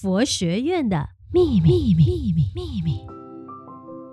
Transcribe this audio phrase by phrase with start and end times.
[0.00, 3.06] 佛学院的秘密秘密秘密。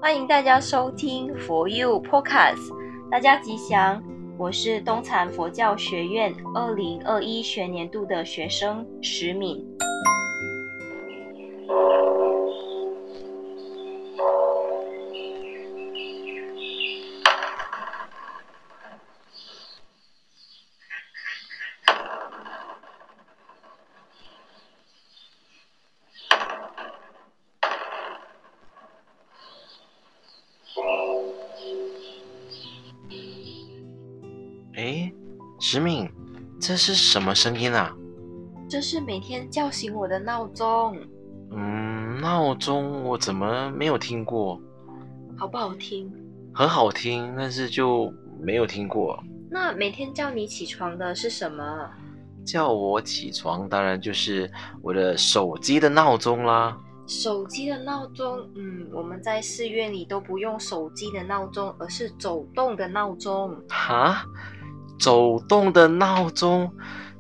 [0.02, 2.74] 欢迎大家收听 For You Podcast，
[3.10, 4.04] 大家吉祥，
[4.38, 9.66] 我是东禅佛教学院二零二一学年度的学生石敏。
[35.70, 36.10] 石敏，
[36.62, 37.94] 这是什么声音啊？
[38.70, 40.98] 这是每天叫醒我的闹钟。
[41.52, 44.62] 嗯，闹钟我怎么没有听过？
[45.38, 46.10] 好不好听？
[46.54, 49.22] 很好听，但是就没有听过。
[49.52, 51.92] 那每天叫你起床的是什么？
[52.46, 54.50] 叫我起床，当然就是
[54.82, 56.78] 我的手机的闹钟啦。
[57.08, 63.54] 手机的闹钟，嗯，我们在寺院里都不用手机的闹钟，而是走动的闹钟。
[63.68, 64.24] 哈？
[65.00, 66.72] 走动的闹钟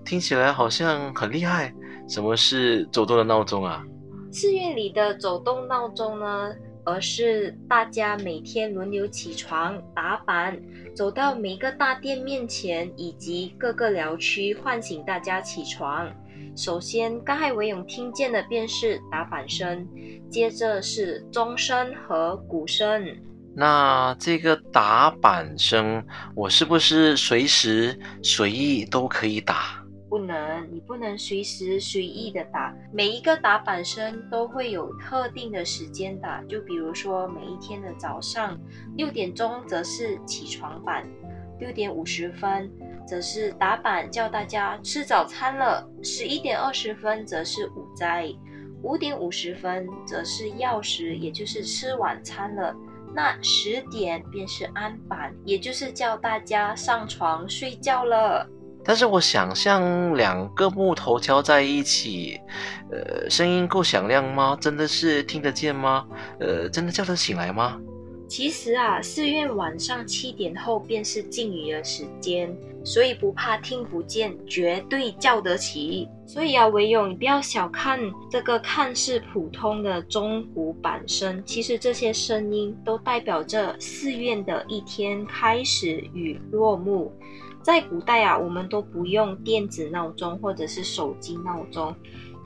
[0.03, 1.73] 听起来好像很厉害。
[2.07, 3.83] 什么是走动的闹钟啊？
[4.31, 6.53] 寺院里的走动闹钟呢，
[6.85, 10.57] 而是大家每天轮流起床打板，
[10.95, 16.09] 走到每个大殿面前以及各个寮区，唤醒大家起床。
[16.55, 19.85] 首先，刚才唯勇听见的便是打板声，
[20.29, 23.05] 接着是钟声和鼓声。
[23.59, 26.05] 那这个打板声，
[26.35, 29.83] 我是不是随时随意都可以打？
[30.07, 32.71] 不能，你不能随时随意的打。
[32.93, 38.55] 每一个打板声都会有特定的时间打，就比如说每一天的早上
[38.95, 41.03] 六点钟，则是起床板；
[41.59, 42.71] 六点五十分，
[43.07, 48.37] 则是打板叫大家吃早餐了；十一点二十分，则是午斋；
[48.83, 52.71] 五点五十分，则是钥匙，也就是吃晚餐了。
[53.17, 58.47] 那十点便是安板，也就是叫大家上床睡觉了。
[58.85, 62.39] 但是我想象两个木头敲在一起，
[62.91, 64.55] 呃，声音够响亮吗？
[64.61, 66.05] 真的是听得见吗？
[66.39, 67.79] 呃，真的叫得醒来吗？
[68.27, 76.07] 其实啊，寺院晚上七点后便是静语的时间，所以不怕听不见，绝对叫得起。
[76.25, 77.97] 所以啊，唯勇，你不要小看
[78.29, 87.11] 这个看似普通的钟鼓板声，其实这些声音都代表着寺院的一天开始与落幕。
[87.63, 91.95] 在古代啊，我们都不用电子闹钟或者是手机闹钟。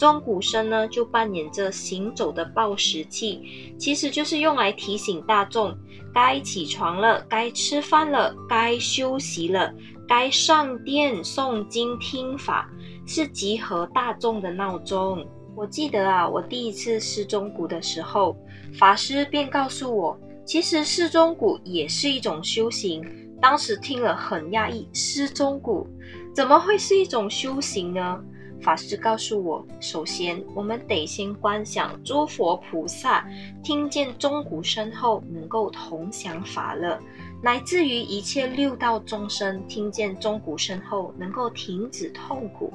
[0.02, 5.78] 钟鼓声呢，就扮演着行走的报时器，其实就是用来提醒大众
[6.12, 9.72] 该起床了、该吃饭了、该休息了、
[10.08, 12.68] 该上殿诵经听法，
[13.06, 15.24] 是集合大众的闹钟。
[15.56, 18.36] 我记得啊，我第一次试钟鼓的时候，
[18.80, 23.06] 法师便告诉我，其实试钟鼓也是一种修行。
[23.40, 25.88] 当时听了很讶异，试钟鼓
[26.34, 28.20] 怎么会是一种修行呢？
[28.62, 33.28] 法师告诉我，首先我们得先观想诸佛菩萨
[33.64, 37.00] 听见钟鼓声后能够同享法乐，
[37.42, 42.72] 乃至于一切六道众生听见钟鼓声后能够停止痛苦，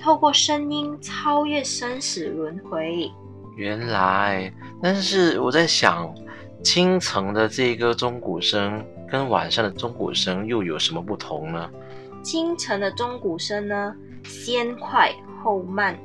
[0.00, 3.10] 透过声音超越生死轮回。
[3.56, 6.12] 原来，但是我在想，
[6.62, 11.70] 清晨的这个钟鼓声跟晚上的钟鼓声又有什么不同呢？
[12.22, 13.94] 清晨的钟鼓声呢，
[14.24, 15.14] 先快。
[15.48, 15.98] 后慢，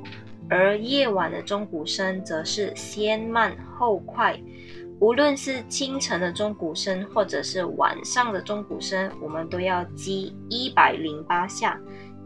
[0.50, 4.40] 而夜晚的钟鼓声则是先慢后快。
[5.02, 11.78] 无论是清晨的钟鼓声，或者是晚上的钟鼓声，我们都要击一百零八下，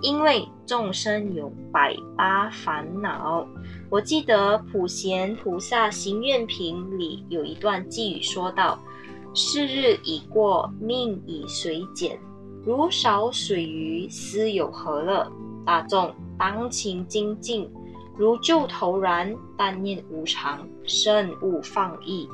[0.02, 3.48] 因为众生有百八烦恼。
[3.90, 8.80] 我记得普贤菩萨行愿品里有一段偈语说道
[9.34, 12.20] ：“是日已过，命已随减，
[12.64, 15.28] 如少水鱼，斯有何乐？”
[15.66, 16.14] 大众。
[16.38, 17.70] 当勤精进，
[18.18, 22.28] 如旧头然，但念无常，慎勿放逸。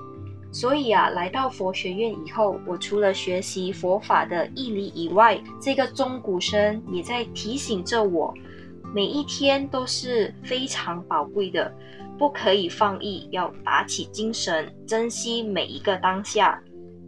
[0.51, 8.31] 所以啊，来到佛学院以后，我除了学习佛法的义理以外，这个钟鼓声也在提醒着我，
[8.93, 11.73] 每一天都是非常宝贵的，
[12.19, 16.61] 不可以放逸，要打起精神，珍惜每一个当下。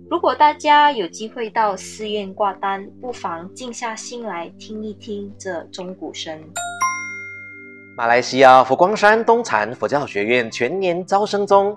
[0.09, 6.39] 如果大家有机会到寺院挂单，不妨静下心来听一听这钟鼓声。
[7.97, 11.73] 马来西亚佛光山东禅佛教学院全年招生中。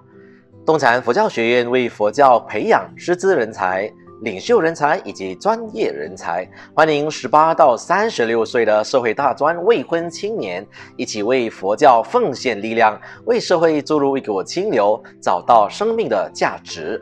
[0.66, 3.88] 东禅佛教学院为佛教培养师资人才，
[4.22, 6.44] 领袖人才以及专业人才。
[6.74, 10.66] 欢迎十八到三十六岁的社会大专未婚青年，
[10.96, 17.00] 一起为佛教奉献力量，为社会注入一股清流，找到生命的价值。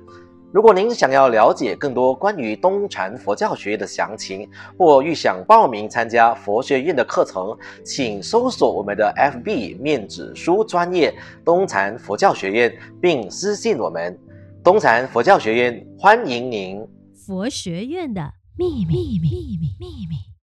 [0.57, 4.49] 如果您想要了解更多关于东禅佛教学院的详情，
[4.79, 7.55] 或欲想报名参加佛学院的课程，
[7.85, 11.15] 请搜索我们的 FB 面子书专业
[11.45, 14.19] 东禅佛教学院，并私信我们。
[14.65, 16.83] 东禅佛教学院欢迎您。
[17.27, 20.36] 佛学院的秘密，秘密，秘密，秘密。